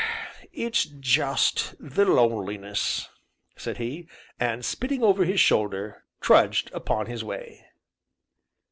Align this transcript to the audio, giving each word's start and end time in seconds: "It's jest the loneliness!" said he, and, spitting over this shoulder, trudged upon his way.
"It's 0.51 0.85
jest 0.85 1.75
the 1.79 2.05
loneliness!" 2.05 3.07
said 3.55 3.77
he, 3.77 4.07
and, 4.39 4.65
spitting 4.65 5.03
over 5.03 5.23
this 5.23 5.39
shoulder, 5.39 6.05
trudged 6.21 6.71
upon 6.73 7.05
his 7.05 7.23
way. 7.23 7.63